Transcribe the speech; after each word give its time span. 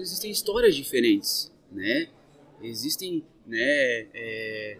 existem 0.00 0.30
histórias 0.30 0.74
diferentes, 0.74 1.52
né? 1.70 2.08
Existem, 2.62 3.24
né, 3.46 4.08
é, 4.14 4.78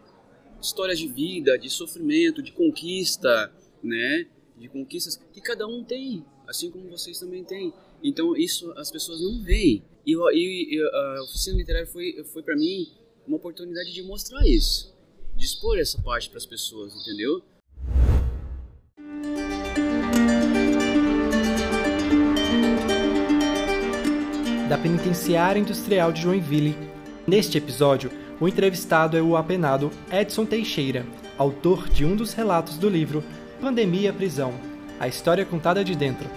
histórias 0.60 0.98
de 0.98 1.08
vida, 1.08 1.58
de 1.58 1.70
sofrimento, 1.70 2.42
de 2.42 2.52
conquista, 2.52 3.52
né? 3.82 4.26
De 4.56 4.68
conquistas 4.68 5.16
que 5.32 5.40
cada 5.40 5.66
um 5.66 5.84
tem, 5.84 6.24
assim 6.46 6.70
como 6.70 6.88
vocês 6.88 7.18
também 7.18 7.44
têm. 7.44 7.72
Então 8.02 8.36
isso 8.36 8.72
as 8.76 8.90
pessoas 8.90 9.20
não 9.20 9.42
veem. 9.42 9.82
E, 10.06 10.14
e, 10.14 10.76
e 10.76 10.82
a 10.82 11.22
oficina 11.24 11.56
literária 11.56 11.86
foi, 11.86 12.24
foi 12.32 12.42
para 12.42 12.56
mim 12.56 12.92
uma 13.26 13.36
oportunidade 13.36 13.92
de 13.92 14.02
mostrar 14.02 14.46
isso, 14.46 14.94
de 15.34 15.44
expor 15.44 15.78
essa 15.78 16.00
parte 16.00 16.28
para 16.28 16.38
as 16.38 16.46
pessoas, 16.46 16.94
entendeu? 16.94 17.42
Penitenciária 24.86 25.58
Industrial 25.58 26.12
de 26.12 26.22
Joinville. 26.22 26.78
Neste 27.26 27.58
episódio, 27.58 28.08
o 28.38 28.46
entrevistado 28.46 29.16
é 29.16 29.20
o 29.20 29.36
apenado 29.36 29.90
Edson 30.12 30.46
Teixeira, 30.46 31.04
autor 31.36 31.88
de 31.88 32.04
um 32.04 32.14
dos 32.14 32.32
relatos 32.34 32.78
do 32.78 32.88
livro 32.88 33.24
Pandemia 33.60 34.12
Prisão 34.12 34.54
A 35.00 35.08
História 35.08 35.44
Contada 35.44 35.82
de 35.82 35.96
Dentro. 35.96 36.28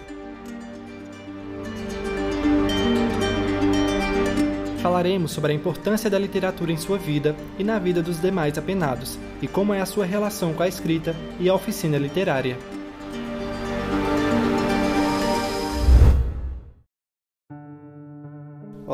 Falaremos 4.82 5.32
sobre 5.32 5.52
a 5.52 5.56
importância 5.56 6.10
da 6.10 6.18
literatura 6.18 6.72
em 6.72 6.78
sua 6.78 6.98
vida 6.98 7.36
e 7.60 7.64
na 7.64 7.78
vida 7.78 8.02
dos 8.02 8.20
demais 8.20 8.58
apenados, 8.58 9.20
e 9.44 9.48
como 9.48 9.76
é 9.76 9.80
a 9.80 9.86
sua 9.86 10.08
relação 10.08 10.56
com 10.56 10.64
a 10.64 10.68
escrita 10.68 11.16
e 11.40 11.48
a 11.48 11.54
oficina 11.54 12.00
literária. 12.00 12.58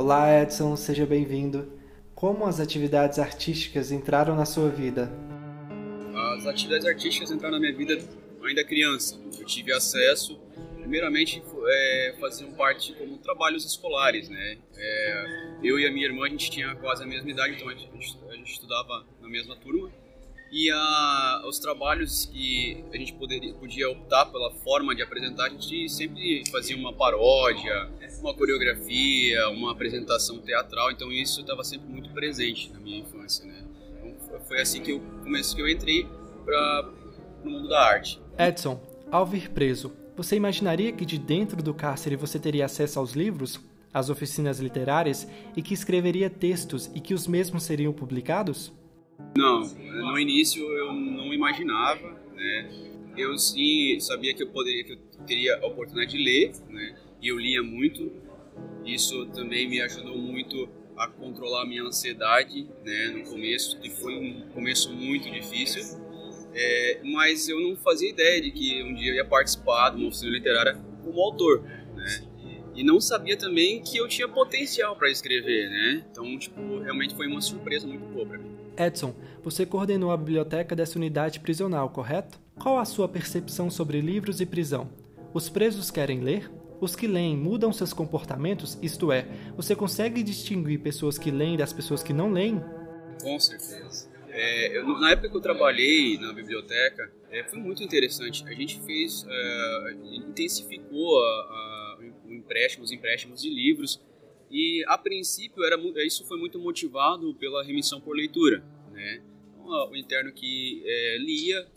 Olá, 0.05 0.39
Edson, 0.39 0.75
seja 0.75 1.03
bem-vindo. 1.03 1.67
Como 2.13 2.45
as 2.45 2.59
atividades 2.59 3.17
artísticas 3.17 3.91
entraram 3.91 4.35
na 4.35 4.45
sua 4.45 4.69
vida? 4.69 5.11
As 6.37 6.45
atividades 6.45 6.85
artísticas 6.85 7.31
entraram 7.31 7.55
na 7.55 7.59
minha 7.59 7.75
vida 7.75 7.97
ainda 8.43 8.63
criança. 8.63 9.19
Eu 9.39 9.43
tive 9.47 9.73
acesso 9.73 10.39
primeiramente 10.77 11.41
é, 11.67 12.15
faziam 12.19 12.51
parte 12.51 12.93
como 12.93 13.17
trabalhos 13.17 13.65
escolares, 13.65 14.29
né? 14.29 14.59
É, 14.77 15.57
eu 15.63 15.79
e 15.79 15.87
a 15.87 15.91
minha 15.91 16.05
irmã 16.05 16.27
a 16.27 16.29
gente 16.29 16.51
tinha 16.51 16.75
quase 16.75 17.01
a 17.01 17.07
mesma 17.07 17.31
idade, 17.31 17.55
então 17.55 17.67
a 17.67 17.73
gente, 17.73 17.89
a 18.29 18.35
gente 18.35 18.51
estudava 18.51 19.07
na 19.19 19.27
mesma 19.27 19.55
turma 19.55 19.91
e 20.51 20.69
a, 20.71 21.43
os 21.47 21.59
trabalhos 21.59 22.25
que 22.25 22.83
a 22.93 22.97
gente 22.97 23.13
poderia, 23.13 23.53
podia 23.53 23.89
optar 23.89 24.25
pela 24.25 24.51
forma 24.51 24.95
de 24.95 25.01
apresentar, 25.01 25.45
a 25.45 25.49
gente 25.49 25.89
sempre 25.89 26.43
fazia 26.51 26.75
uma 26.77 26.93
paródia, 26.93 27.89
uma 28.19 28.33
coreografia, 28.33 29.49
uma 29.49 29.71
apresentação 29.71 30.39
teatral, 30.39 30.91
então 30.91 31.11
isso 31.11 31.41
estava 31.41 31.63
sempre 31.63 31.87
muito 31.89 32.09
presente 32.11 32.71
na 32.71 32.79
minha 32.79 32.99
infância, 32.99 33.45
né? 33.45 33.63
Então 34.03 34.39
foi 34.41 34.61
assim 34.61 34.81
que 34.81 34.91
eu 34.91 35.01
comecei, 35.23 35.55
que 35.55 35.61
eu 35.61 35.69
entrei 35.69 36.07
para 36.43 36.89
o 37.43 37.49
mundo 37.49 37.67
da 37.67 37.81
arte. 37.81 38.21
Edson, 38.37 38.79
ao 39.11 39.25
vir 39.25 39.49
preso, 39.49 39.93
você 40.15 40.35
imaginaria 40.35 40.91
que 40.93 41.05
de 41.05 41.17
dentro 41.17 41.61
do 41.61 41.73
cárcere 41.73 42.15
você 42.15 42.39
teria 42.39 42.65
acesso 42.65 42.99
aos 42.99 43.13
livros, 43.13 43.59
às 43.93 44.09
oficinas 44.09 44.59
literárias 44.59 45.27
e 45.55 45.61
que 45.61 45.73
escreveria 45.73 46.29
textos 46.29 46.89
e 46.93 46.99
que 46.99 47.13
os 47.13 47.27
mesmos 47.27 47.63
seriam 47.63 47.93
publicados? 47.93 48.71
Não, 49.37 49.61
no 49.61 50.19
início 50.19 50.63
eu 50.71 50.93
não 50.93 51.33
imaginava, 51.33 52.19
né? 52.33 52.69
Eu 53.17 53.37
sim 53.37 53.99
sabia 53.99 54.33
que 54.33 54.43
eu 54.43 54.49
poderia, 54.49 54.83
que 54.83 54.93
eu 54.93 54.97
teria 55.25 55.57
a 55.57 55.65
oportunidade 55.67 56.11
de 56.11 56.23
ler, 56.23 56.51
né? 56.69 56.97
E 57.21 57.27
eu 57.27 57.37
lia 57.37 57.63
muito. 57.63 58.11
Isso 58.85 59.25
também 59.27 59.67
me 59.67 59.81
ajudou 59.81 60.17
muito 60.17 60.69
a 60.97 61.07
controlar 61.07 61.63
a 61.63 61.65
minha 61.65 61.83
ansiedade, 61.83 62.67
né? 62.83 63.07
No 63.07 63.23
começo, 63.29 63.79
que 63.79 63.89
foi 63.89 64.15
um 64.15 64.49
começo 64.53 64.93
muito 64.93 65.29
difícil 65.31 66.05
é, 66.55 66.99
mas 67.03 67.49
eu 67.49 67.59
não 67.59 67.75
fazia 67.75 68.09
ideia 68.09 68.41
de 68.41 68.49
que 68.49 68.81
um 68.81 68.93
dia 68.93 69.11
eu 69.11 69.15
ia 69.15 69.25
participar 69.25 69.89
de 69.89 69.97
uma 69.97 70.07
oficina 70.07 70.31
literária 70.31 70.77
como 71.03 71.21
autor? 71.21 71.61
E 72.75 72.83
não 72.83 72.99
sabia 72.99 73.37
também 73.37 73.81
que 73.81 73.97
eu 73.97 74.07
tinha 74.07 74.27
potencial 74.27 74.95
para 74.95 75.09
escrever, 75.09 75.69
né? 75.69 76.05
Então, 76.11 76.37
tipo, 76.37 76.79
realmente 76.79 77.15
foi 77.15 77.27
uma 77.27 77.41
surpresa 77.41 77.87
muito 77.87 78.05
boa 78.05 78.25
para 78.25 78.37
mim. 78.37 78.51
Edson, 78.77 79.15
você 79.41 79.65
coordenou 79.65 80.11
a 80.11 80.17
biblioteca 80.17 80.75
dessa 80.75 80.97
unidade 80.97 81.39
prisional, 81.39 81.89
correto? 81.89 82.39
Qual 82.59 82.77
a 82.77 82.85
sua 82.85 83.07
percepção 83.07 83.69
sobre 83.69 84.01
livros 84.01 84.41
e 84.41 84.45
prisão? 84.45 84.89
Os 85.33 85.49
presos 85.49 85.89
querem 85.89 86.19
ler? 86.19 86.51
Os 86.81 86.95
que 86.95 87.07
leem 87.07 87.37
mudam 87.37 87.71
seus 87.71 87.93
comportamentos? 87.93 88.77
Isto 88.81 89.11
é, 89.11 89.25
você 89.55 89.75
consegue 89.75 90.21
distinguir 90.21 90.79
pessoas 90.79 91.17
que 91.17 91.31
leem 91.31 91.55
das 91.55 91.71
pessoas 91.71 92.03
que 92.03 92.11
não 92.11 92.31
leem? 92.31 92.61
Com 93.21 93.39
certeza. 93.39 94.09
É, 94.29 94.77
eu, 94.77 94.85
na 94.99 95.11
época 95.11 95.29
que 95.29 95.37
eu 95.37 95.41
trabalhei 95.41 96.17
na 96.17 96.33
biblioteca, 96.33 97.09
é, 97.31 97.43
foi 97.45 97.57
muito 97.57 97.81
interessante. 97.81 98.43
A 98.45 98.53
gente 98.53 98.81
fez, 98.81 99.25
é, 99.29 99.95
intensificou 100.03 101.17
a, 101.23 101.23
a, 102.65 102.81
o 102.81 102.83
empréstimo, 102.83 102.83
os 102.83 102.91
empréstimos 102.91 103.41
de 103.41 103.49
livros 103.49 104.01
e 104.49 104.83
a 104.87 104.97
princípio 104.97 105.63
era 105.63 105.77
isso 106.05 106.25
foi 106.25 106.37
muito 106.37 106.59
motivado 106.59 107.33
pela 107.35 107.63
remissão 107.63 107.99
por 107.99 108.15
leitura, 108.15 108.63
né? 108.91 109.21
Então, 109.53 109.89
o 109.89 109.95
interno 109.95 110.31
que 110.31 110.83
é, 110.85 111.17
lia 111.17 111.67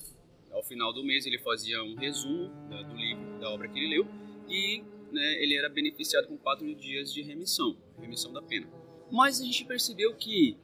ao 0.52 0.62
final 0.62 0.92
do 0.92 1.02
mês 1.04 1.26
ele 1.26 1.38
fazia 1.38 1.82
um 1.82 1.94
resumo 1.94 2.48
da, 2.68 2.82
do 2.82 2.96
livro, 2.96 3.40
da 3.40 3.50
obra 3.50 3.68
que 3.68 3.78
ele 3.78 3.96
leu 3.96 4.06
e 4.48 4.82
né, 5.12 5.42
ele 5.42 5.56
era 5.56 5.68
beneficiado 5.68 6.26
com 6.26 6.36
quatro 6.36 6.74
dias 6.74 7.12
de 7.12 7.22
remissão, 7.22 7.76
remissão 7.98 8.32
da 8.32 8.42
pena. 8.42 8.68
Mas 9.10 9.40
a 9.40 9.44
gente 9.44 9.64
percebeu 9.64 10.14
que 10.14 10.56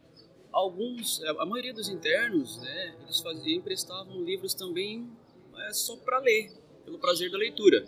alguns, 0.52 1.22
a 1.24 1.46
maioria 1.46 1.72
dos 1.72 1.88
internos, 1.88 2.60
né, 2.60 2.94
eles 3.02 3.20
faziam, 3.20 3.58
emprestavam 3.58 4.22
livros 4.22 4.54
também 4.54 5.10
é, 5.56 5.72
só 5.72 5.96
para 5.96 6.18
ler, 6.18 6.52
pelo 6.84 6.98
prazer 6.98 7.30
da 7.30 7.38
leitura. 7.38 7.86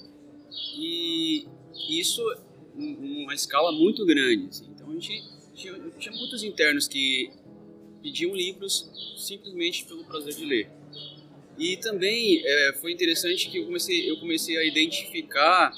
E 0.78 1.46
isso 1.88 2.22
uma 2.76 3.34
escala 3.34 3.72
muito 3.72 4.04
grande. 4.04 4.48
Assim. 4.48 4.66
Então 4.74 4.90
a 4.90 4.92
gente 4.94 5.24
tinha, 5.54 5.74
tinha 5.98 6.14
muitos 6.14 6.42
internos 6.42 6.86
que 6.86 7.30
pediam 8.02 8.34
livros 8.34 8.90
simplesmente 9.16 9.84
pelo 9.84 10.04
prazer 10.04 10.34
de 10.34 10.44
ler. 10.44 10.70
E 11.58 11.76
também 11.78 12.42
é, 12.44 12.74
foi 12.80 12.92
interessante 12.92 13.48
que 13.50 13.58
eu 13.58 13.64
comecei, 13.64 14.10
eu 14.10 14.18
comecei 14.18 14.56
a 14.58 14.64
identificar 14.64 15.72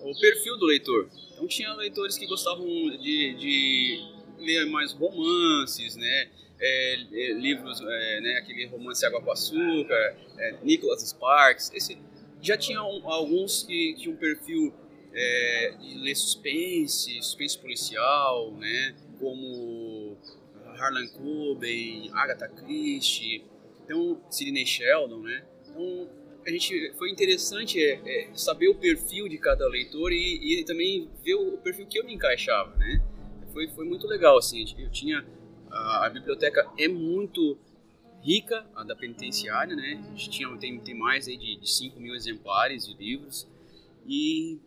o 0.00 0.18
perfil 0.18 0.56
do 0.56 0.66
leitor. 0.66 1.08
Então 1.32 1.46
tinha 1.46 1.72
leitores 1.74 2.16
que 2.16 2.26
gostavam 2.26 2.66
de, 2.66 3.34
de 3.34 4.00
ler 4.38 4.66
mais 4.66 4.92
romances, 4.92 5.96
né? 5.96 6.28
É, 6.60 6.94
é, 7.12 7.32
livros, 7.34 7.80
é, 7.80 8.20
né? 8.20 8.38
Aquele 8.38 8.66
romance 8.66 9.04
Água 9.04 9.20
com 9.20 9.30
Açúcar, 9.30 10.16
é, 10.38 10.56
Nicholas 10.64 11.02
Sparks. 11.02 11.70
Esse, 11.74 11.98
já 12.40 12.56
tinha 12.56 12.78
alguns 12.78 13.62
que 13.62 13.94
tinham 13.96 14.14
um 14.14 14.16
perfil 14.16 14.72
é, 15.12 15.74
de 15.80 15.94
ler 15.98 16.14
suspense, 16.14 17.20
suspense 17.22 17.58
policial, 17.58 18.52
né? 18.52 18.94
Como 19.18 20.16
Harlan 20.78 21.08
Coben, 21.08 22.10
Agatha 22.14 22.48
Christie, 22.48 23.44
então 23.84 24.20
Sidney 24.30 24.66
Sheldon, 24.66 25.22
né? 25.22 25.44
Então 25.68 26.08
a 26.46 26.50
gente 26.50 26.92
foi 26.96 27.10
interessante 27.10 27.82
é, 27.82 28.00
é, 28.04 28.30
saber 28.34 28.68
o 28.68 28.74
perfil 28.74 29.28
de 29.28 29.36
cada 29.38 29.68
leitor 29.68 30.12
e, 30.12 30.60
e, 30.60 30.64
também 30.64 31.10
ver 31.22 31.34
o 31.34 31.58
perfil 31.58 31.86
que 31.86 31.98
eu 31.98 32.04
me 32.04 32.14
encaixava, 32.14 32.74
né? 32.76 33.02
foi, 33.58 33.68
foi 33.68 33.84
muito 33.84 34.06
legal, 34.06 34.38
assim, 34.38 34.64
eu 34.78 34.88
tinha, 34.90 35.26
a, 35.70 36.06
a 36.06 36.10
biblioteca 36.10 36.70
é 36.78 36.86
muito 36.86 37.58
rica, 38.20 38.66
a 38.74 38.84
da 38.84 38.96
penitenciária, 38.96 39.74
né, 39.74 40.02
a 40.04 40.10
gente 40.10 40.30
tinha, 40.30 40.56
tem, 40.56 40.78
tem 40.80 40.94
mais 40.94 41.28
aí 41.28 41.36
de, 41.36 41.56
de 41.56 41.70
5 41.70 42.00
mil 42.00 42.14
exemplares 42.14 42.86
de 42.86 42.94
livros, 42.94 43.48
e 44.06 44.58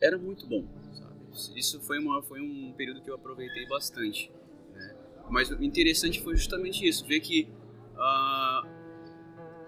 era 0.00 0.18
muito 0.18 0.46
bom, 0.46 0.66
sabe? 0.92 1.58
Isso 1.58 1.80
foi, 1.80 1.98
uma, 1.98 2.22
foi 2.22 2.40
um 2.40 2.72
período 2.72 3.00
que 3.02 3.10
eu 3.10 3.14
aproveitei 3.14 3.66
bastante, 3.66 4.30
né? 4.72 4.94
Mas 5.30 5.50
o 5.50 5.62
interessante 5.62 6.20
foi 6.20 6.36
justamente 6.36 6.86
isso, 6.86 7.06
ver 7.06 7.20
que 7.20 7.48
a, 7.96 8.62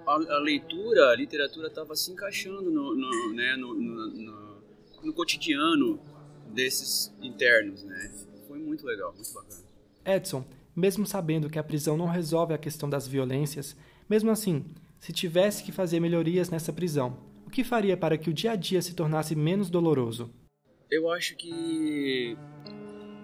a, 0.07 0.13
a 0.13 0.39
leitura, 0.39 1.11
a 1.11 1.17
literatura 1.17 1.69
estava 1.69 1.95
se 1.97 2.13
encaixando 2.13 2.71
no, 2.71 2.95
no, 2.95 3.33
né, 3.33 3.57
no, 3.57 3.75
no, 3.75 4.63
no 5.03 5.13
cotidiano 5.13 5.99
desses 6.53 7.15
internos, 7.21 7.83
né? 7.83 8.13
foi 8.55 8.59
muito 8.59 8.87
legal, 8.87 9.13
muito 9.13 9.33
bacana. 9.33 9.63
Edson, 10.05 10.45
mesmo 10.75 11.07
sabendo 11.07 11.49
que 11.49 11.59
a 11.59 11.65
prisão 11.65 11.97
não 11.97 12.07
resolve 12.07 12.55
a 12.55 12.59
questão 12.59 12.89
das 12.89 13.07
violências, 13.07 13.77
mesmo 14.09 14.31
assim, 14.31 14.65
se 14.99 15.13
tivesse 15.13 15.63
que 15.63 15.73
fazer 15.73 16.01
melhorias 16.01 16.51
nessa 16.51 16.73
prisão, 16.73 17.19
o 17.47 17.51
que 17.51 17.63
faria 17.63 17.97
para 17.97 18.19
que 18.19 18.31
o 18.31 18.33
dia 18.33 18.53
a 18.53 18.57
dia 18.57 18.83
se 18.83 18.95
tornasse 18.95 19.35
menos 19.35 19.71
doloroso? 19.71 20.33
Eu 20.91 21.11
acho 21.11 21.37
que 21.37 22.37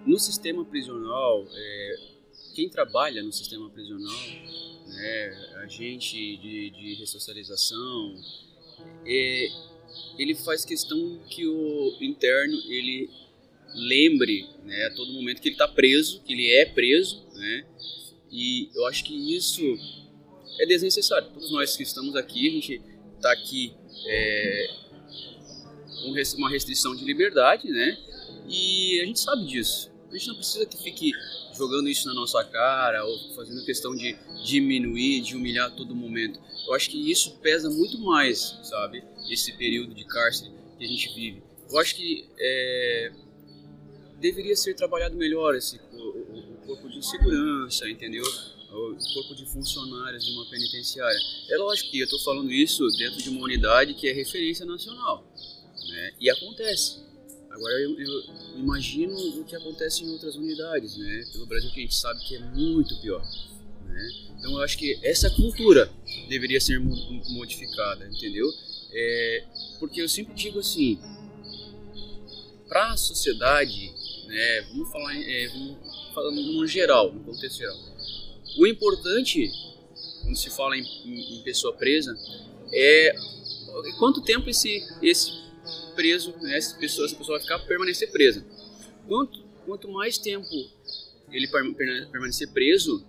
no 0.05 0.19
sistema 0.19 0.63
prisional, 0.65 1.45
é, 1.53 1.95
quem 2.55 2.69
trabalha 2.69 3.23
no 3.23 3.31
sistema 3.31 3.69
prisional, 3.69 4.13
né, 4.87 5.53
agente 5.63 6.37
de, 6.37 6.69
de 6.71 6.95
ressocialização, 6.99 8.15
é, 9.05 9.47
ele 10.17 10.35
faz 10.35 10.65
questão 10.65 11.19
que 11.29 11.47
o 11.47 11.97
interno 12.01 12.57
ele 12.67 13.09
lembre 13.73 14.49
né, 14.63 14.85
a 14.85 14.95
todo 14.95 15.13
momento 15.13 15.41
que 15.41 15.49
ele 15.49 15.55
está 15.55 15.67
preso, 15.67 16.21
que 16.23 16.33
ele 16.33 16.49
é 16.49 16.65
preso, 16.65 17.25
né? 17.41 17.65
E 18.31 18.69
eu 18.73 18.85
acho 18.85 19.03
que 19.03 19.35
isso 19.35 19.61
é 20.59 20.65
desnecessário. 20.65 21.29
Todos 21.33 21.51
nós 21.51 21.75
que 21.75 21.83
estamos 21.83 22.15
aqui, 22.15 22.47
a 22.47 22.51
gente 22.51 22.81
está 23.15 23.31
aqui 23.33 23.73
é, 24.07 24.67
com 26.01 26.37
uma 26.37 26.49
restrição 26.49 26.95
de 26.95 27.03
liberdade, 27.03 27.69
né? 27.69 27.97
E 28.47 29.01
a 29.01 29.05
gente 29.05 29.19
sabe 29.19 29.45
disso. 29.45 29.91
A 30.09 30.13
gente 30.13 30.27
não 30.27 30.35
precisa 30.35 30.65
que 30.65 30.77
fique 30.81 31.11
jogando 31.55 31.87
isso 31.87 32.07
na 32.07 32.13
nossa 32.13 32.43
cara 32.43 33.05
ou 33.05 33.35
fazendo 33.35 33.63
questão 33.65 33.95
de 33.95 34.17
diminuir, 34.43 35.21
de 35.21 35.35
humilhar 35.35 35.67
a 35.67 35.71
todo 35.71 35.95
momento. 35.95 36.39
Eu 36.67 36.73
acho 36.73 36.89
que 36.89 37.11
isso 37.11 37.37
pesa 37.39 37.69
muito 37.69 37.97
mais, 37.99 38.57
sabe? 38.63 39.03
Esse 39.29 39.53
período 39.53 39.93
de 39.93 40.05
cárcere 40.05 40.51
que 40.77 40.85
a 40.85 40.87
gente 40.87 41.13
vive. 41.13 41.43
Eu 41.69 41.79
acho 41.79 41.95
que 41.95 42.29
é, 42.37 43.11
deveria 44.19 44.55
ser 44.55 44.73
trabalhado 44.73 45.15
melhor 45.15 45.55
esse 45.55 45.79
corpo 46.65 46.89
de 46.89 47.05
segurança, 47.05 47.89
entendeu? 47.89 48.23
O 48.71 49.13
corpo 49.13 49.35
de 49.35 49.45
funcionários 49.45 50.25
de 50.25 50.31
uma 50.31 50.49
penitenciária. 50.49 51.19
É 51.49 51.57
lógico 51.57 51.91
que 51.91 51.99
eu 51.99 52.05
estou 52.05 52.19
falando 52.19 52.51
isso 52.51 52.87
dentro 52.97 53.21
de 53.21 53.29
uma 53.29 53.41
unidade 53.41 53.93
que 53.93 54.07
é 54.07 54.13
referência 54.13 54.65
nacional, 54.65 55.25
né? 55.89 56.13
E 56.19 56.29
acontece. 56.29 56.99
Agora 57.49 57.73
eu, 57.81 57.99
eu, 57.99 58.23
imagino 58.55 59.13
o 59.41 59.43
que 59.43 59.55
acontece 59.55 60.05
em 60.05 60.09
outras 60.09 60.35
unidades, 60.35 60.97
né? 60.97 61.25
Pelo 61.33 61.45
Brasil 61.45 61.69
que 61.71 61.79
a 61.79 61.83
gente 61.83 61.95
sabe 61.95 62.23
que 62.25 62.35
é 62.35 62.39
muito 62.39 62.99
pior. 63.01 63.21
Né? 63.85 64.09
Então 64.39 64.53
eu 64.53 64.63
acho 64.63 64.77
que 64.77 64.97
essa 65.03 65.29
cultura 65.29 65.91
deveria 66.29 66.61
ser 66.61 66.79
modificada, 66.79 68.07
entendeu? 68.07 68.47
É, 68.93 69.43
porque 69.79 70.01
eu 70.01 70.07
sempre 70.07 70.33
digo 70.33 70.59
assim, 70.59 70.97
para 72.67 72.93
a 72.93 72.97
sociedade, 72.97 73.93
né? 74.27 74.61
Vamos 74.71 74.89
falar, 74.89 75.13
é, 75.13 75.47
vamos 75.49 75.77
falar 76.13 76.31
no 76.31 76.67
geral, 76.67 77.11
no 77.13 77.21
contexto 77.21 77.57
geral. 77.57 77.77
O 78.57 78.67
importante 78.67 79.49
quando 80.21 80.35
se 80.35 80.49
fala 80.49 80.77
em, 80.77 80.83
em, 81.05 81.39
em 81.39 81.43
pessoa 81.43 81.73
presa 81.73 82.15
é 82.73 83.13
quanto 83.97 84.21
tempo 84.21 84.49
esse 84.49 84.81
esse 85.01 85.31
preso, 85.95 86.33
né, 86.41 86.57
essa, 86.57 86.75
pessoa, 86.77 87.05
essa 87.05 87.15
pessoa 87.15 87.37
vai 87.37 87.43
ficar 87.43 87.59
permanecer 87.67 88.11
presa. 88.11 88.45
Quanto, 89.07 89.43
quanto 89.65 89.87
mais 89.89 90.17
tempo 90.17 90.47
ele 91.31 91.47
permanecer 92.11 92.51
preso, 92.51 93.05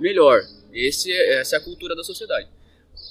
melhor. 0.00 0.42
Esse 0.72 1.12
é, 1.12 1.40
essa 1.40 1.56
é 1.56 1.58
a 1.58 1.62
cultura 1.62 1.94
da 1.94 2.02
sociedade. 2.02 2.48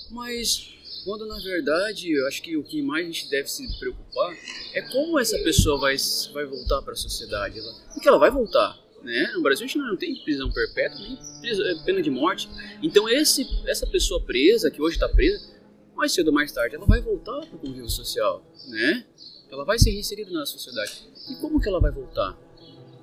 Mas 0.09 0.69
quando 1.05 1.25
na 1.25 1.39
verdade 1.39 2.11
eu 2.11 2.27
acho 2.27 2.41
que 2.41 2.57
o 2.57 2.63
que 2.63 2.81
mais 2.81 3.05
a 3.05 3.11
gente 3.11 3.29
deve 3.29 3.47
se 3.47 3.79
preocupar 3.79 4.35
é 4.73 4.81
como 4.81 5.19
essa 5.19 5.37
pessoa 5.39 5.79
vai, 5.79 5.95
vai 6.33 6.45
voltar 6.45 6.81
para 6.81 6.93
a 6.93 6.97
sociedade. 6.97 7.59
Ela, 7.59 7.73
porque 7.93 8.07
ela 8.07 8.19
vai 8.19 8.31
voltar. 8.31 8.80
Né? 9.03 9.31
No 9.33 9.41
Brasil 9.41 9.65
a 9.65 9.67
gente 9.67 9.77
não 9.77 9.97
tem 9.97 10.15
prisão 10.23 10.51
perpétua, 10.51 10.99
nem 10.99 11.17
é, 11.17 11.83
pena 11.83 12.01
de 12.01 12.09
morte. 12.09 12.47
Então 12.81 13.09
esse, 13.09 13.47
essa 13.65 13.87
pessoa 13.87 14.21
presa, 14.23 14.69
que 14.69 14.81
hoje 14.81 14.95
está 14.95 15.09
presa, 15.09 15.49
mais 15.95 16.13
cedo 16.13 16.27
ou 16.27 16.33
mais 16.33 16.51
tarde 16.51 16.75
ela 16.75 16.85
vai 16.85 17.01
voltar 17.01 17.39
para 17.45 17.55
o 17.55 17.59
convívio 17.59 17.89
social, 17.89 18.43
né? 18.67 19.05
Ela 19.51 19.65
vai 19.65 19.77
ser 19.77 19.91
reinserida 19.91 20.31
na 20.31 20.45
sociedade. 20.45 21.09
E 21.29 21.35
como 21.35 21.59
que 21.59 21.67
ela 21.67 21.79
vai 21.79 21.91
voltar? 21.91 22.37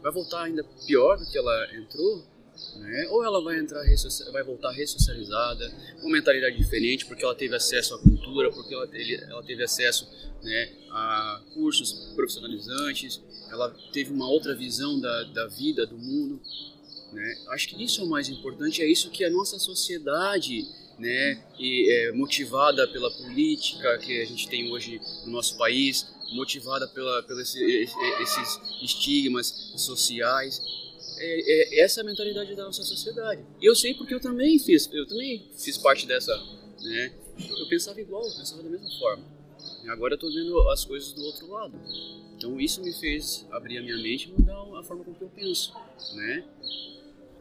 Vai 0.03 0.13
voltar 0.13 0.45
ainda 0.45 0.65
pior 0.87 1.19
do 1.19 1.27
que 1.27 1.37
ela 1.37 1.75
entrou? 1.75 2.25
Né? 2.77 3.09
Ou 3.11 3.25
ela 3.25 3.43
vai 3.43 3.59
entrar 3.59 3.83
vai 4.33 4.43
voltar 4.43 4.71
ressocializada, 4.71 5.73
com 6.01 6.09
mentalidade 6.09 6.57
diferente, 6.57 7.07
porque 7.07 7.25
ela 7.25 7.35
teve 7.35 7.55
acesso 7.55 7.95
à 7.95 7.99
cultura, 7.99 8.51
porque 8.51 8.75
ela 8.75 8.87
teve, 8.87 9.17
ela 9.17 9.43
teve 9.43 9.63
acesso 9.63 10.09
né, 10.43 10.71
a 10.91 11.43
cursos 11.55 12.13
profissionalizantes, 12.15 13.21
ela 13.51 13.75
teve 13.93 14.13
uma 14.13 14.29
outra 14.29 14.55
visão 14.55 15.01
da, 15.01 15.25
da 15.25 15.47
vida, 15.47 15.87
do 15.87 15.97
mundo. 15.97 16.41
Né? 17.13 17.39
Acho 17.49 17.69
que 17.69 17.83
isso 17.83 18.01
é 18.01 18.05
o 18.05 18.09
mais 18.09 18.29
importante, 18.29 18.83
é 18.83 18.91
isso 18.91 19.11
que 19.11 19.25
a 19.25 19.31
nossa 19.31 19.59
sociedade 19.59 20.67
né, 20.99 21.43
e, 21.59 21.91
é, 21.91 22.13
motivada 22.13 22.87
pela 22.89 23.11
política 23.11 23.99
que 23.99 24.21
a 24.21 24.27
gente 24.27 24.49
tem 24.49 24.71
hoje 24.71 25.01
no 25.25 25.33
nosso 25.33 25.57
país, 25.57 26.07
motivada 26.33 26.87
pelos 26.89 27.55
esses 28.21 28.61
estigmas 28.83 29.47
sociais. 29.77 30.61
É, 31.19 31.79
é, 31.79 31.81
essa 31.81 32.01
é 32.01 32.03
a 32.03 32.07
mentalidade 32.07 32.55
da 32.55 32.65
nossa 32.65 32.83
sociedade. 32.83 33.43
E 33.61 33.67
eu 33.67 33.75
sei 33.75 33.95
porque 33.95 34.15
eu 34.15 34.21
também 34.21 34.59
fiz, 34.59 34.89
eu 34.93 35.07
também 35.07 35.49
fiz 35.57 35.77
parte 35.79 36.07
dessa, 36.07 36.35
né? 36.83 37.13
Eu 37.39 37.69
pensava 37.69 38.01
igual, 38.01 38.25
eu 38.25 38.35
pensava 38.35 38.63
da 38.63 38.71
mesma 38.71 38.91
forma. 38.99 39.25
E 39.85 39.89
agora 39.89 40.15
eu 40.15 40.17
estou 40.17 40.33
vendo 40.33 40.69
as 40.71 40.85
coisas 40.85 41.13
do 41.13 41.23
outro 41.25 41.51
lado. 41.51 41.75
Então 42.37 42.61
isso 42.61 42.83
me 42.83 42.93
fez 42.93 43.47
abrir 43.51 43.79
a 43.79 43.83
minha 43.83 43.97
mente 43.97 44.29
e 44.29 44.33
mudar 44.33 44.59
a 44.79 44.83
forma 44.83 45.05
como 45.05 45.17
eu 45.21 45.29
penso, 45.29 45.75
né? 46.15 46.45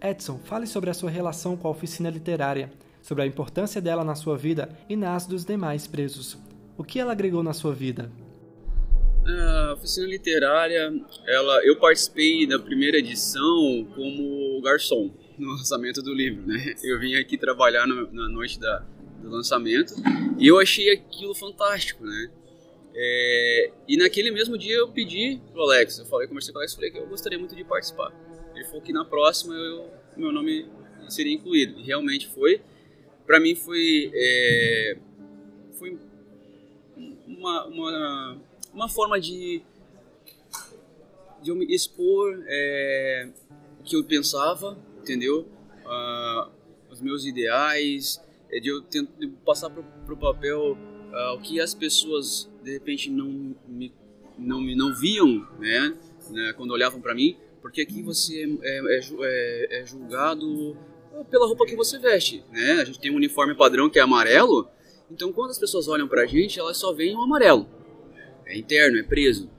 Edson, 0.02 0.40
fale 0.44 0.68
sobre 0.68 0.90
a 0.90 0.94
sua 0.94 1.10
relação 1.10 1.58
com 1.58 1.68
a 1.68 1.72
oficina 1.72 2.10
literária 2.10 2.72
sobre 3.08 3.24
a 3.24 3.26
importância 3.26 3.82
dela 3.82 4.04
na 4.04 4.16
sua 4.16 4.38
vida 4.38 4.70
e 4.90 4.96
nas 4.96 5.26
dos 5.26 5.46
demais 5.46 5.88
presos. 5.88 6.38
O 6.78 6.84
que 6.84 7.00
ela 7.00 7.14
agregou 7.14 7.42
na 7.42 7.54
sua 7.54 7.74
vida? 7.74 8.12
A 9.28 9.74
oficina 9.74 10.08
literária, 10.08 10.94
ela, 11.26 11.66
eu 11.66 11.76
participei 11.78 12.48
da 12.48 12.58
primeira 12.58 12.98
edição 12.98 13.86
como 13.94 14.62
garçom 14.62 15.12
no 15.38 15.52
lançamento 15.52 16.02
do 16.02 16.14
livro, 16.14 16.46
né? 16.48 16.74
Eu 16.84 17.00
vim 17.00 17.16
aqui 17.16 17.38
trabalhar 17.38 17.86
no, 17.86 18.12
na 18.12 18.30
noite 18.30 18.60
da, 18.60 18.86
do 19.22 19.30
lançamento 19.30 19.94
e 20.40 20.48
eu 20.48 20.60
achei 20.60 20.90
aquilo 20.92 21.36
fantástico, 21.36 22.06
né? 22.06 22.32
É, 22.96 23.72
e 23.88 23.98
naquele 23.98 24.32
mesmo 24.32 24.58
dia 24.58 24.76
eu 24.76 24.88
pedi 24.88 25.40
pro 25.52 25.62
Alex, 25.64 26.00
eu 26.00 26.06
falei, 26.06 26.28
conversei 26.28 26.52
com 26.52 26.58
o 26.58 26.62
Alex, 26.62 26.74
falei 26.74 26.90
que 26.90 26.98
eu 26.98 27.08
gostaria 27.08 27.38
muito 27.38 27.56
de 27.56 27.64
participar. 27.64 28.12
Ele 28.56 28.66
falou 28.66 28.82
que 28.82 28.92
na 28.92 29.06
próxima 29.06 29.54
eu, 29.54 29.92
meu 30.16 30.32
nome 30.32 30.66
seria 31.08 31.34
incluído. 31.34 31.80
E 31.80 31.84
realmente 31.84 32.28
foi 32.28 32.62
para 33.26 33.40
mim 33.40 33.56
foi 33.56 34.10
é, 34.16 34.98
foi 35.74 36.00
uma, 37.28 37.66
uma, 37.66 38.42
uma 38.78 38.88
forma 38.88 39.20
de 39.20 39.64
de 41.42 41.50
eu 41.50 41.56
me 41.56 41.66
expor 41.74 42.44
é, 42.48 43.30
o 43.80 43.84
que 43.84 43.96
eu 43.96 44.04
pensava, 44.04 44.78
entendeu? 45.00 45.48
Uh, 45.84 46.52
os 46.92 47.02
meus 47.02 47.26
ideais, 47.26 48.22
é, 48.52 48.60
de 48.60 48.70
eu 48.70 48.82
tentar 48.82 49.12
passar 49.46 49.70
para 49.70 50.14
o 50.14 50.18
papel 50.18 50.74
uh, 50.74 51.36
o 51.36 51.42
que 51.42 51.60
as 51.60 51.74
pessoas 51.74 52.50
de 52.64 52.72
repente 52.72 53.10
não 53.10 53.56
me 53.68 53.92
não 54.38 54.62
me 54.62 54.76
não 54.76 54.94
viam, 54.94 55.48
né? 55.60 55.98
né 56.30 56.54
quando 56.56 56.72
olhavam 56.72 57.02
para 57.02 57.16
mim, 57.16 57.36
porque 57.62 57.82
aqui 57.82 58.04
você 58.04 58.60
é, 58.62 58.78
é, 58.78 59.00
é, 59.22 59.82
é 59.82 59.86
julgado 59.86 60.78
pela 61.32 61.48
roupa 61.48 61.66
que 61.66 61.76
você 61.76 61.98
veste, 61.98 62.44
né? 62.52 62.74
A 62.74 62.86
gente 62.86 63.00
tem 63.00 63.12
um 63.12 63.16
uniforme 63.16 63.56
padrão 63.56 63.90
que 63.90 63.98
é 63.98 64.04
amarelo, 64.04 64.70
então 65.10 65.34
quando 65.34 65.50
as 65.50 65.58
pessoas 65.58 65.88
olham 65.88 66.08
pra 66.08 66.28
gente, 66.28 66.60
elas 66.60 66.78
só 66.78 66.94
veem 66.94 67.16
o 67.16 67.22
amarelo. 67.22 67.68
É 68.48 68.58
interno, 68.58 68.98
é 68.98 69.04
preso, 69.04 69.50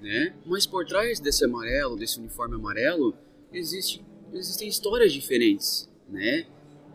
né? 0.00 0.34
Mas 0.46 0.66
por 0.66 0.84
trás 0.86 1.20
desse 1.20 1.44
amarelo, 1.44 1.96
desse 1.96 2.18
uniforme 2.18 2.54
amarelo, 2.54 3.14
existe, 3.52 4.04
existem 4.32 4.68
histórias 4.68 5.12
diferentes, 5.12 5.88
né? 6.08 6.46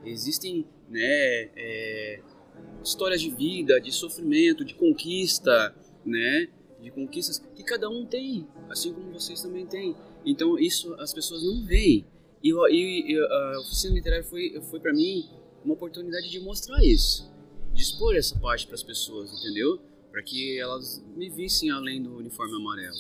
Existem, 0.04 0.66
né, 0.90 1.50
é, 1.56 2.20
histórias 2.84 3.22
de 3.22 3.30
vida, 3.30 3.80
de 3.80 3.92
sofrimento, 3.92 4.66
de 4.66 4.74
conquista, 4.74 5.76
né? 6.06 6.50
De 6.82 6.92
conquistas 6.92 7.40
que 7.56 7.64
cada 7.64 7.90
um 7.90 8.06
tem, 8.06 8.48
assim 8.70 8.92
como 8.92 9.12
vocês 9.12 9.42
também 9.42 9.66
têm. 9.66 9.96
Então 10.26 10.58
isso 10.58 10.94
as 10.96 11.14
pessoas 11.14 11.44
não 11.44 11.64
veem. 11.66 12.06
E, 12.44 12.52
e, 12.52 13.14
e 13.14 13.20
a 13.20 13.60
oficina 13.62 13.94
literária 13.94 14.24
foi, 14.26 14.60
foi 14.70 14.80
para 14.80 14.92
mim 14.92 15.30
uma 15.64 15.76
oportunidade 15.76 16.30
de 16.30 16.40
mostrar 16.42 16.84
isso, 16.84 17.32
de 17.74 17.82
expor 17.82 18.16
essa 18.16 18.38
parte 18.38 18.66
para 18.66 18.76
as 18.76 18.84
pessoas, 18.84 19.32
entendeu? 19.32 19.80
Para 20.14 20.22
que 20.22 20.60
elas 20.60 21.04
me 21.18 21.28
vissem 21.30 21.72
além 21.72 22.02
do 22.02 22.16
uniforme 22.16 22.56
amarelo. 22.56 22.96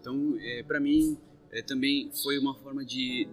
Então, 0.00 0.36
é, 0.40 0.64
para 0.64 0.80
mim, 0.80 1.16
é, 1.52 1.62
também 1.62 2.10
foi 2.22 2.38
uma 2.38 2.54
forma 2.56 2.84
de, 2.84 3.28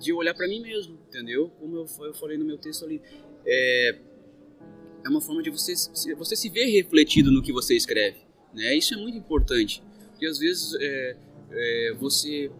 de 0.00 0.12
olhar 0.12 0.34
para 0.34 0.48
mim 0.48 0.60
mesmo, 0.60 0.98
entendeu? 1.08 1.48
Como 1.60 1.76
eu, 1.76 1.86
eu 2.00 2.14
falei 2.14 2.36
no 2.36 2.44
meu 2.44 2.58
texto 2.58 2.84
ali, 2.84 3.00
é, 3.46 3.98
é 5.04 5.08
uma 5.08 5.20
forma 5.20 5.42
de 5.44 5.50
você, 5.50 5.74
você 6.16 6.34
se 6.34 6.48
ver 6.48 6.66
refletido 6.66 7.30
no 7.30 7.40
que 7.40 7.52
você 7.52 7.76
escreve, 7.76 8.18
né? 8.52 8.74
Isso 8.74 8.94
é 8.94 8.96
muito 8.96 9.16
importante, 9.16 9.80
porque 10.10 10.26
às 10.26 10.38
vezes 10.38 10.74
é, 10.80 11.16
é, 11.52 11.94
você 12.00 12.50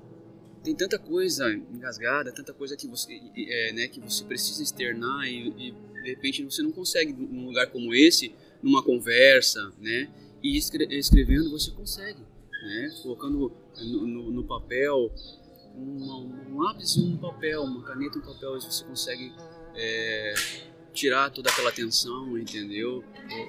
tem 0.62 0.74
tanta 0.74 0.98
coisa 0.98 1.52
engasgada, 1.52 2.32
tanta 2.32 2.52
coisa 2.52 2.76
que 2.76 2.86
você, 2.86 3.20
é, 3.36 3.72
né, 3.72 3.88
que 3.88 4.00
você 4.00 4.24
precisa 4.24 4.62
externar 4.62 5.26
e, 5.26 5.48
e, 5.48 5.74
de 6.02 6.10
repente 6.10 6.42
você 6.44 6.62
não 6.62 6.72
consegue 6.72 7.12
num 7.12 7.46
lugar 7.46 7.66
como 7.68 7.94
esse, 7.94 8.34
numa 8.62 8.82
conversa, 8.82 9.72
né? 9.78 10.10
E 10.42 10.56
escrevendo 10.56 11.50
você 11.50 11.70
consegue, 11.70 12.20
né? 12.62 12.90
Colocando 13.02 13.52
no, 13.76 14.06
no, 14.06 14.30
no 14.30 14.44
papel 14.44 15.12
uma, 15.74 16.16
um 16.16 16.60
lápis 16.60 16.96
e 16.96 17.00
um 17.00 17.16
papel, 17.16 17.62
uma 17.62 17.82
caneta 17.84 18.18
e 18.18 18.20
um 18.20 18.24
papel, 18.24 18.60
você 18.60 18.84
consegue 18.84 19.32
é, 19.74 20.34
tirar 20.92 21.30
toda 21.30 21.50
aquela 21.50 21.70
tensão, 21.70 22.36
entendeu? 22.36 23.04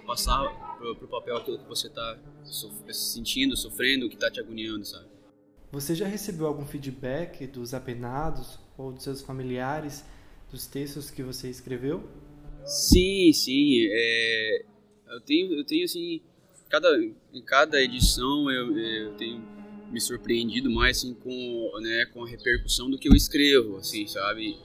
Passar 0.06 0.78
pro, 0.78 0.96
pro 0.96 1.08
papel 1.08 1.38
aquilo 1.38 1.58
que 1.60 1.68
você 1.68 1.88
está 1.88 2.20
sentindo, 2.92 3.58
sofrendo, 3.58 4.08
que 4.08 4.16
está 4.16 4.30
te 4.30 4.40
agoniando, 4.40 4.86
sabe? 4.86 5.08
Você 5.72 5.94
já 5.94 6.08
recebeu 6.08 6.48
algum 6.48 6.66
feedback 6.66 7.46
dos 7.46 7.74
apenados 7.74 8.60
ou 8.78 8.92
dos 8.92 9.04
seus 9.04 9.22
familiares 9.22 10.04
dos 10.52 10.66
textos 10.66 11.12
que 11.12 11.22
você 11.22 11.50
escreveu? 11.50 12.10
Sim, 12.66 13.32
sim. 13.34 13.88
É, 13.92 14.66
eu 15.10 15.22
tenho, 15.22 15.54
eu 15.54 15.64
tenho 15.64 15.86
assim, 15.86 16.22
cada, 16.70 16.90
em 17.34 17.42
cada 17.42 17.82
edição 17.82 18.50
eu, 18.50 18.78
eu 18.78 19.14
tenho 19.14 19.42
me 19.92 20.00
surpreendido 20.00 20.70
mais 20.70 20.98
assim, 20.98 21.14
com, 21.16 21.72
né, 21.82 22.06
com 22.14 22.24
a 22.24 22.28
repercussão 22.28 22.90
do 22.90 22.98
que 22.98 23.10
eu 23.10 23.14
escrevo, 23.14 23.78
assim, 23.78 24.08
sabe? 24.08 24.58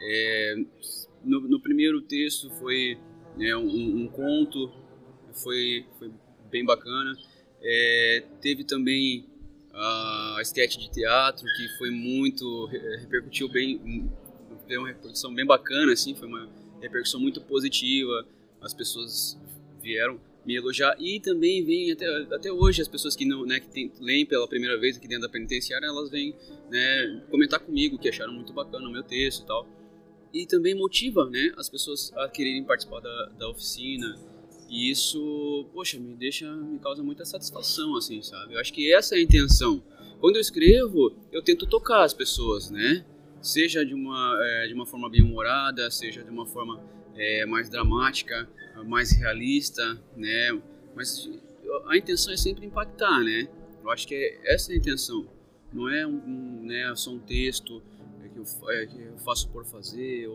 É, 0.00 0.56
no, 1.24 1.40
no, 1.40 1.60
primeiro 1.60 2.00
texto 2.00 2.50
foi 2.50 2.98
né, 3.36 3.56
um, 3.56 4.02
um, 4.02 4.08
conto, 4.08 4.72
foi, 5.32 5.84
foi 5.98 6.10
bem 6.50 6.64
bacana. 6.64 7.16
É, 7.60 8.24
teve 8.40 8.64
também 8.64 9.26
a 9.72 10.38
estética 10.40 10.82
de 10.82 10.90
teatro, 10.90 11.44
que 11.56 11.78
foi 11.78 11.90
muito, 11.90 12.66
repercutiu 12.66 13.48
bem, 13.48 14.10
deu 14.66 14.80
uma 14.80 14.88
repercussão 14.88 15.32
bem 15.32 15.46
bacana, 15.46 15.92
assim, 15.92 16.14
foi 16.14 16.26
uma 16.26 16.48
repercussão 16.80 17.20
muito 17.20 17.40
positiva, 17.40 18.26
as 18.60 18.74
pessoas 18.74 19.38
vieram 19.80 20.20
me 20.48 20.56
elogiar. 20.56 20.96
E 20.98 21.20
também 21.20 21.62
vem 21.62 21.92
até, 21.92 22.06
até 22.34 22.50
hoje 22.50 22.80
as 22.80 22.88
pessoas 22.88 23.14
que 23.14 23.26
não 23.26 23.44
né, 23.44 23.60
que 23.60 23.68
tem, 23.68 23.92
leem 24.00 24.24
pela 24.24 24.48
primeira 24.48 24.78
vez 24.78 24.96
aqui 24.96 25.06
dentro 25.06 25.26
da 25.26 25.28
penitenciária 25.28 25.86
elas 25.86 26.08
vêm 26.10 26.34
né, 26.70 27.22
comentar 27.30 27.60
comigo 27.60 27.98
que 27.98 28.08
acharam 28.08 28.32
muito 28.32 28.52
bacana 28.52 28.88
o 28.88 28.90
meu 28.90 29.02
texto 29.02 29.42
e 29.42 29.46
tal. 29.46 29.68
E 30.32 30.46
também 30.46 30.74
motiva 30.74 31.28
né 31.28 31.52
as 31.56 31.68
pessoas 31.68 32.12
a 32.16 32.28
quererem 32.28 32.64
participar 32.64 33.00
da, 33.00 33.26
da 33.38 33.48
oficina. 33.48 34.16
E 34.70 34.90
isso 34.90 35.66
poxa 35.72 35.98
me 35.98 36.14
deixa 36.14 36.50
me 36.50 36.78
causa 36.78 37.02
muita 37.02 37.24
satisfação 37.26 37.96
assim 37.96 38.22
sabe? 38.22 38.54
Eu 38.54 38.60
acho 38.60 38.72
que 38.72 38.92
essa 38.92 39.16
é 39.16 39.18
a 39.18 39.22
intenção. 39.22 39.82
Quando 40.18 40.36
eu 40.36 40.40
escrevo 40.40 41.14
eu 41.30 41.42
tento 41.42 41.66
tocar 41.66 42.04
as 42.04 42.14
pessoas 42.14 42.70
né? 42.70 43.04
Seja 43.42 43.84
de 43.84 43.94
uma 43.94 44.38
é, 44.42 44.66
de 44.66 44.74
uma 44.74 44.86
forma 44.86 45.10
bem 45.10 45.22
humorada 45.22 45.90
seja 45.90 46.22
de 46.22 46.30
uma 46.30 46.46
forma 46.46 46.82
é, 47.18 47.44
mais 47.44 47.68
dramática 47.68 48.48
mais 48.84 49.12
realista, 49.12 50.00
né? 50.16 50.60
Mas 50.94 51.28
a 51.86 51.96
intenção 51.96 52.32
é 52.32 52.36
sempre 52.36 52.66
impactar, 52.66 53.22
né? 53.22 53.48
Eu 53.82 53.90
acho 53.90 54.06
que 54.06 54.14
é 54.14 54.54
essa 54.54 54.72
é 54.72 54.74
a 54.74 54.78
intenção. 54.78 55.26
Não 55.72 55.88
é 55.88 56.06
um, 56.06 56.16
um 56.16 56.66
né, 56.66 56.92
só 56.96 57.10
um 57.10 57.18
texto 57.18 57.82
que 58.32 58.38
eu, 58.38 58.70
é, 58.70 58.86
que 58.86 59.00
eu 59.00 59.18
faço 59.18 59.48
por 59.48 59.64
fazer. 59.64 60.28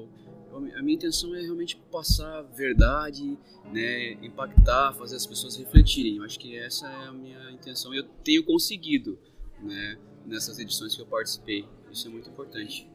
A 0.75 0.81
minha 0.83 0.95
intenção 0.95 1.33
é 1.35 1.41
realmente 1.41 1.75
passar 1.91 2.43
verdade, 2.43 3.37
né, 3.71 4.11
impactar, 4.23 4.93
fazer 4.93 5.15
as 5.15 5.25
pessoas 5.25 5.55
refletirem. 5.55 6.17
Eu 6.17 6.23
acho 6.23 6.39
que 6.39 6.55
essa 6.55 6.87
é 6.87 7.07
a 7.07 7.11
minha 7.11 7.51
intenção 7.51 7.93
eu 7.93 8.03
tenho 8.23 8.43
conseguido, 8.43 9.17
né, 9.59 9.97
nessas 10.27 10.59
edições 10.59 10.95
que 10.95 11.01
eu 11.01 11.07
participei. 11.07 11.65
Isso 11.91 12.07
é 12.07 12.11
muito 12.11 12.29
importante. 12.29 12.87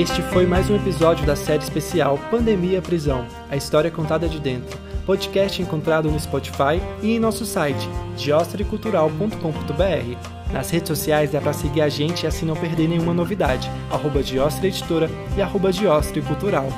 Este 0.00 0.20
foi 0.22 0.46
mais 0.46 0.70
um 0.70 0.76
episódio 0.76 1.26
da 1.26 1.36
série 1.36 1.62
especial 1.62 2.18
Pandemia 2.30 2.80
Prisão 2.80 3.26
A 3.50 3.56
História 3.56 3.90
Contada 3.90 4.26
de 4.26 4.40
Dentro, 4.40 4.78
podcast 5.04 5.60
encontrado 5.60 6.10
no 6.10 6.18
Spotify 6.18 6.80
e 7.02 7.16
em 7.16 7.18
nosso 7.18 7.44
site, 7.44 7.86
diostrecultural.com.br. 8.16 10.52
Nas 10.54 10.70
redes 10.70 10.88
sociais 10.88 11.32
dá 11.32 11.38
para 11.38 11.52
seguir 11.52 11.82
a 11.82 11.90
gente 11.90 12.22
e 12.22 12.26
assim 12.26 12.46
não 12.46 12.56
perder 12.56 12.88
nenhuma 12.88 13.12
novidade, 13.12 13.70
arroba 13.90 14.22
Diostre 14.22 14.68
Editora 14.68 15.10
e 15.36 15.42
arroba 15.42 15.68
Cultural. 16.26 16.68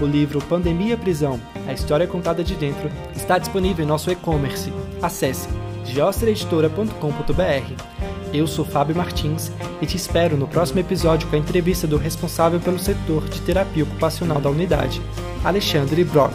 O 0.00 0.06
livro 0.06 0.40
Pandemia 0.42 0.96
Prisão 0.96 1.40
A 1.66 1.72
História 1.72 2.06
Contada 2.06 2.44
de 2.44 2.54
Dentro 2.54 2.88
está 3.12 3.38
disponível 3.38 3.84
em 3.84 3.88
nosso 3.88 4.08
e-commerce. 4.08 4.72
Acesse 5.02 5.48
diostreeditora.com.br. 5.84 7.87
Eu 8.32 8.46
sou 8.46 8.64
Fábio 8.64 8.94
Martins 8.94 9.50
e 9.80 9.86
te 9.86 9.96
espero 9.96 10.36
no 10.36 10.46
próximo 10.46 10.80
episódio 10.80 11.28
com 11.28 11.36
a 11.36 11.38
entrevista 11.38 11.86
do 11.86 11.96
responsável 11.96 12.60
pelo 12.60 12.78
setor 12.78 13.26
de 13.28 13.40
terapia 13.40 13.84
ocupacional 13.84 14.40
da 14.40 14.50
unidade, 14.50 15.00
Alexandre 15.44 16.04
Brock. 16.04 16.34